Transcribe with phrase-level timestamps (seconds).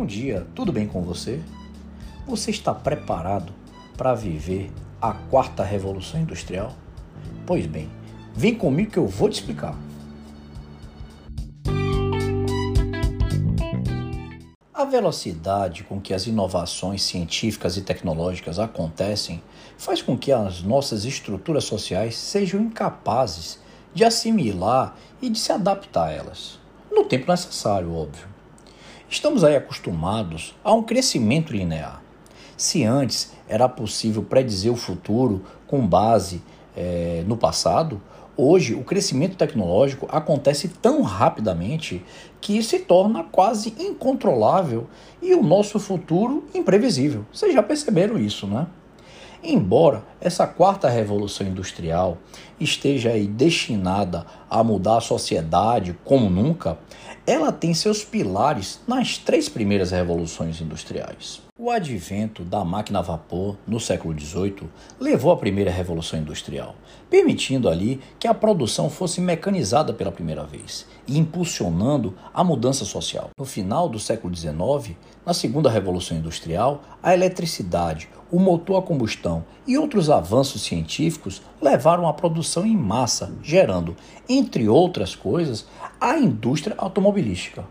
[0.00, 1.42] Bom dia, tudo bem com você?
[2.26, 3.52] Você está preparado
[3.98, 6.74] para viver a quarta revolução industrial?
[7.46, 7.90] Pois bem,
[8.34, 9.78] vem comigo que eu vou te explicar.
[14.72, 19.42] A velocidade com que as inovações científicas e tecnológicas acontecem
[19.76, 23.58] faz com que as nossas estruturas sociais sejam incapazes
[23.92, 26.58] de assimilar e de se adaptar a elas,
[26.90, 28.29] no tempo necessário, óbvio.
[29.10, 32.00] Estamos aí acostumados a um crescimento linear.
[32.56, 36.40] Se antes era possível predizer o futuro com base
[36.76, 38.00] é, no passado,
[38.36, 42.04] hoje o crescimento tecnológico acontece tão rapidamente
[42.40, 44.86] que se torna quase incontrolável
[45.20, 47.26] e o nosso futuro imprevisível.
[47.32, 48.68] Vocês já perceberam isso, né?
[49.42, 52.18] Embora essa quarta revolução industrial
[52.60, 56.78] esteja aí destinada a mudar a sociedade como nunca,
[57.30, 61.40] ela tem seus pilares nas três primeiras revoluções industriais.
[61.56, 66.74] O advento da máquina a vapor no século XVIII levou à primeira revolução industrial,
[67.08, 73.30] permitindo ali que a produção fosse mecanizada pela primeira vez e impulsionando a mudança social.
[73.38, 79.44] No final do século XIX, na segunda revolução industrial, a eletricidade, o motor a combustão
[79.66, 83.94] e outros avanços científicos levaram à produção em massa, gerando,
[84.28, 85.66] entre outras coisas,
[86.00, 87.64] a indústria automobilística.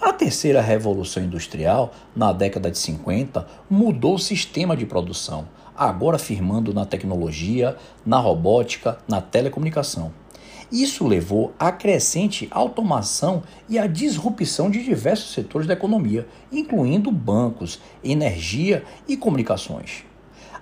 [0.00, 5.46] A terceira revolução industrial, na década de 50, mudou o sistema de produção,
[5.76, 10.12] agora firmando na tecnologia, na robótica, na telecomunicação.
[10.72, 17.80] Isso levou à crescente automação e à disrupção de diversos setores da economia, incluindo bancos,
[18.02, 20.04] energia e comunicações.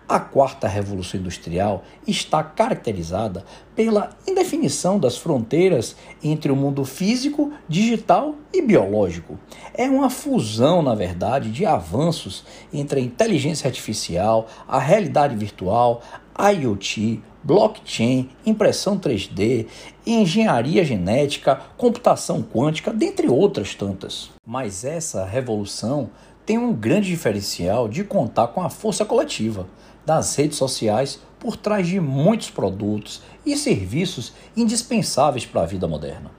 [0.08, 8.34] A quarta revolução industrial está caracterizada pela indefinição das fronteiras entre o mundo físico, digital
[8.53, 9.39] e biológico.
[9.72, 16.03] É uma fusão, na verdade, de avanços entre a inteligência artificial, a realidade virtual,
[16.38, 19.66] IoT, blockchain, impressão 3D,
[20.06, 24.31] engenharia genética, computação quântica, dentre outras tantas.
[24.47, 26.10] Mas essa revolução
[26.44, 29.66] tem um grande diferencial de contar com a força coletiva
[30.05, 36.31] das redes sociais por trás de muitos produtos e serviços indispensáveis para a vida moderna.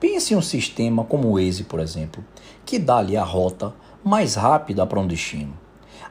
[0.00, 2.24] Pense em um sistema como o Waze, por exemplo,
[2.64, 3.74] que dá-lhe a rota
[4.04, 5.52] mais rápida para um destino.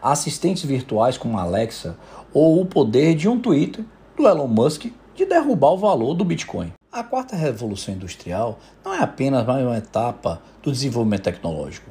[0.01, 1.97] Assistentes virtuais como Alexa
[2.33, 3.83] ou o poder de um Twitter
[4.15, 4.85] do Elon Musk
[5.15, 6.73] de derrubar o valor do Bitcoin.
[6.91, 11.89] A quarta revolução industrial não é apenas mais uma etapa do desenvolvimento tecnológico,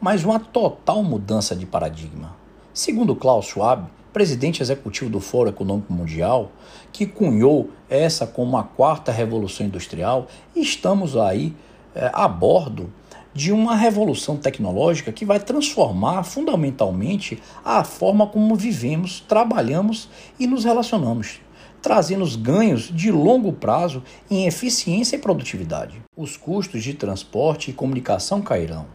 [0.00, 2.36] mas uma total mudança de paradigma.
[2.72, 6.52] Segundo Klaus Schwab, presidente executivo do Fórum Econômico Mundial,
[6.92, 11.54] que cunhou essa como a quarta revolução industrial, estamos aí
[11.94, 12.92] é, a bordo
[13.34, 20.08] de uma revolução tecnológica que vai transformar fundamentalmente a forma como vivemos, trabalhamos
[20.38, 21.40] e nos relacionamos,
[21.80, 26.02] trazendo ganhos de longo prazo em eficiência e produtividade.
[26.14, 28.86] Os custos de transporte e comunicação cairão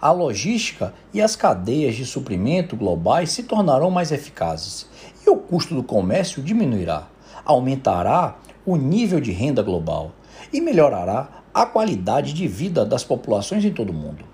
[0.00, 4.86] a logística e as cadeias de suprimento globais se tornarão mais eficazes
[5.26, 7.08] e o custo do comércio diminuirá,
[7.44, 10.12] aumentará o nível de renda global
[10.52, 14.24] e melhorará a qualidade de vida das populações em todo o mundo.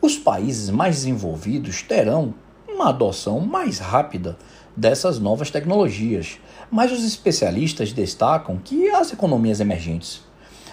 [0.00, 2.34] Os países mais desenvolvidos terão
[2.68, 4.36] uma adoção mais rápida
[4.76, 6.38] dessas novas tecnologias,
[6.70, 10.22] mas os especialistas destacam que as economias emergentes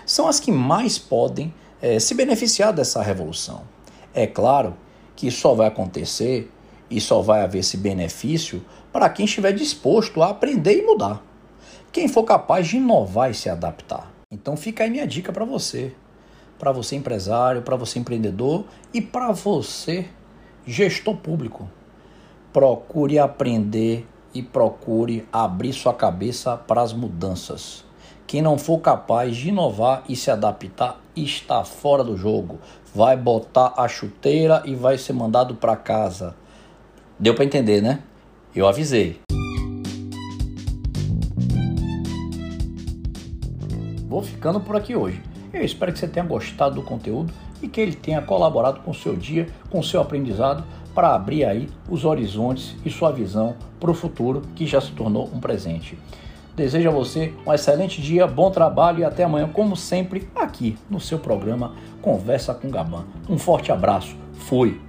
[0.05, 3.61] são as que mais podem é, se beneficiar dessa revolução.
[4.13, 4.75] É claro
[5.15, 6.51] que só vai acontecer
[6.89, 11.23] e só vai haver esse benefício para quem estiver disposto a aprender e mudar.
[11.91, 14.11] Quem for capaz de inovar e se adaptar.
[14.31, 15.93] Então fica aí minha dica para você,
[16.57, 20.07] para você empresário, para você empreendedor e para você
[20.65, 21.69] gestor público.
[22.53, 27.83] Procure aprender e procure abrir sua cabeça para as mudanças.
[28.27, 32.59] Quem não for capaz de inovar e se adaptar está fora do jogo.
[32.93, 36.35] Vai botar a chuteira e vai ser mandado para casa.
[37.19, 37.99] Deu para entender, né?
[38.55, 39.19] Eu avisei.
[44.07, 45.21] Vou ficando por aqui hoje.
[45.53, 47.31] Eu espero que você tenha gostado do conteúdo
[47.61, 50.63] e que ele tenha colaborado com o seu dia, com o seu aprendizado,
[50.95, 55.29] para abrir aí os horizontes e sua visão para o futuro que já se tornou
[55.33, 55.97] um presente.
[56.59, 60.99] Desejo a você um excelente dia, bom trabalho e até amanhã, como sempre, aqui no
[60.99, 63.05] seu programa Conversa com Gaban.
[63.29, 64.13] Um forte abraço.
[64.33, 64.88] Fui!